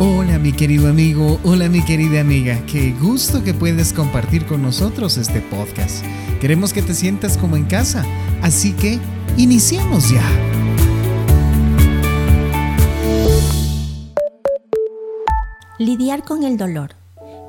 Hola 0.00 0.40
mi 0.40 0.50
querido 0.52 0.88
amigo, 0.88 1.38
hola 1.44 1.68
mi 1.68 1.80
querida 1.84 2.20
amiga, 2.20 2.58
qué 2.66 2.92
gusto 3.00 3.44
que 3.44 3.54
puedes 3.54 3.92
compartir 3.92 4.44
con 4.44 4.60
nosotros 4.60 5.16
este 5.18 5.40
podcast. 5.40 6.04
Queremos 6.40 6.72
que 6.72 6.82
te 6.82 6.94
sientas 6.94 7.38
como 7.38 7.56
en 7.56 7.64
casa, 7.66 8.04
así 8.42 8.72
que 8.72 8.98
iniciemos 9.36 10.10
ya. 10.10 10.20
Lidiar 15.78 16.24
con 16.24 16.42
el 16.42 16.56
dolor. 16.56 16.96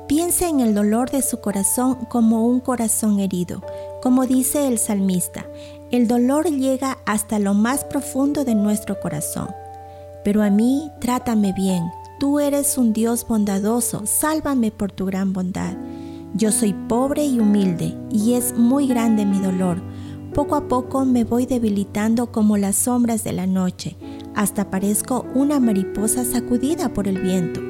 Piensa 0.06 0.48
en 0.48 0.60
el 0.60 0.72
dolor 0.72 1.10
de 1.10 1.22
su 1.22 1.40
corazón 1.40 1.96
como 2.08 2.46
un 2.46 2.60
corazón 2.60 3.18
herido. 3.18 3.64
Como 4.00 4.24
dice 4.24 4.68
el 4.68 4.78
salmista, 4.78 5.46
el 5.90 6.06
dolor 6.06 6.48
llega 6.48 6.98
hasta 7.06 7.40
lo 7.40 7.54
más 7.54 7.82
profundo 7.82 8.44
de 8.44 8.54
nuestro 8.54 9.00
corazón. 9.00 9.48
Pero 10.22 10.44
a 10.44 10.50
mí 10.50 10.92
trátame 11.00 11.52
bien, 11.52 11.82
Tú 12.18 12.40
eres 12.40 12.78
un 12.78 12.94
Dios 12.94 13.26
bondadoso, 13.28 14.06
sálvame 14.06 14.70
por 14.70 14.90
tu 14.90 15.04
gran 15.04 15.34
bondad. 15.34 15.76
Yo 16.34 16.50
soy 16.50 16.72
pobre 16.72 17.26
y 17.26 17.40
humilde, 17.40 17.94
y 18.10 18.32
es 18.32 18.56
muy 18.56 18.86
grande 18.86 19.26
mi 19.26 19.38
dolor. 19.38 19.82
Poco 20.32 20.54
a 20.54 20.66
poco 20.66 21.04
me 21.04 21.24
voy 21.24 21.44
debilitando 21.44 22.32
como 22.32 22.56
las 22.56 22.76
sombras 22.76 23.22
de 23.22 23.32
la 23.32 23.46
noche, 23.46 23.98
hasta 24.34 24.70
parezco 24.70 25.26
una 25.34 25.60
mariposa 25.60 26.24
sacudida 26.24 26.88
por 26.94 27.06
el 27.06 27.20
viento. 27.20 27.60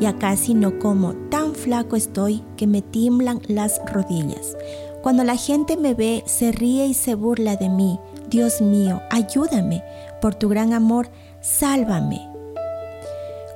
Ya 0.00 0.18
casi 0.18 0.54
no 0.54 0.80
como, 0.80 1.14
tan 1.30 1.54
flaco 1.54 1.94
estoy 1.94 2.42
que 2.56 2.66
me 2.66 2.82
tiemblan 2.82 3.40
las 3.46 3.80
rodillas. 3.92 4.56
Cuando 5.00 5.22
la 5.22 5.36
gente 5.36 5.76
me 5.76 5.94
ve, 5.94 6.24
se 6.26 6.50
ríe 6.50 6.86
y 6.86 6.94
se 6.94 7.14
burla 7.14 7.54
de 7.54 7.68
mí. 7.68 8.00
Dios 8.28 8.60
mío, 8.60 9.00
ayúdame. 9.10 9.84
Por 10.20 10.34
tu 10.34 10.48
gran 10.48 10.72
amor, 10.72 11.08
sálvame. 11.40 12.31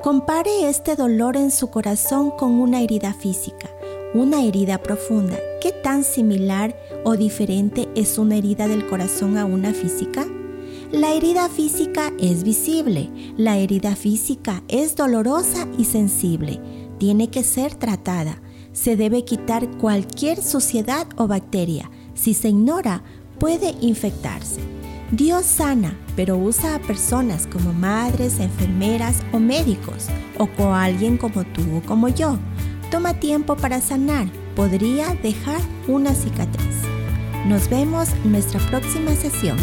Compare 0.07 0.69
este 0.69 0.95
dolor 0.95 1.37
en 1.37 1.51
su 1.51 1.69
corazón 1.69 2.31
con 2.31 2.61
una 2.61 2.81
herida 2.81 3.13
física, 3.13 3.69
una 4.15 4.45
herida 4.45 4.79
profunda. 4.79 5.37
¿Qué 5.61 5.73
tan 5.73 6.05
similar 6.05 6.77
o 7.05 7.17
diferente 7.17 7.89
es 7.97 8.17
una 8.17 8.37
herida 8.37 8.69
del 8.69 8.87
corazón 8.87 9.37
a 9.37 9.45
una 9.45 9.75
física? 9.75 10.25
La 10.93 11.13
herida 11.13 11.49
física 11.49 12.13
es 12.21 12.45
visible, 12.45 13.11
la 13.37 13.59
herida 13.59 13.97
física 13.97 14.63
es 14.69 14.95
dolorosa 14.95 15.67
y 15.77 15.87
sensible, 15.87 16.61
tiene 16.99 17.29
que 17.29 17.43
ser 17.43 17.75
tratada, 17.75 18.41
se 18.73 18.95
debe 18.95 19.25
quitar 19.25 19.69
cualquier 19.77 20.41
suciedad 20.41 21.09
o 21.17 21.27
bacteria, 21.27 21.91
si 22.15 22.33
se 22.33 22.51
ignora 22.51 23.03
puede 23.41 23.75
infectarse. 23.81 24.76
Dios 25.13 25.47
sana, 25.47 25.95
pero 26.17 26.37
usa 26.37 26.75
a 26.75 26.79
personas 26.81 27.47
como 27.47 27.73
madres, 27.73 28.41
enfermeras 28.41 29.23
o 29.33 29.39
médicos, 29.39 30.09
o 30.37 30.49
con 30.49 30.75
alguien 30.75 31.17
como 31.17 31.45
tú 31.45 31.63
o 31.77 31.81
como 31.83 32.09
yo. 32.09 32.39
Toma 32.91 33.15
tiempo 33.15 33.57
para 33.57 33.81
sanar, 33.81 34.27
podría 34.57 35.15
dejar 35.23 35.61
una 35.87 36.13
cicatriz. 36.13 36.83
Nos 37.47 37.71
vemos 37.71 38.09
en 38.25 38.33
nuestra 38.33 38.59
próxima 38.69 39.13
sesión. 39.15 39.57